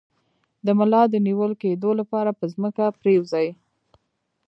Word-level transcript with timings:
د 0.65 0.67
ملا 0.77 1.01
د 1.09 1.15
نیول 1.27 1.51
کیدو 1.61 1.89
لپاره 1.99 2.31
په 2.39 2.45
ځمکه 2.53 2.85
پریوځئ 2.99 3.47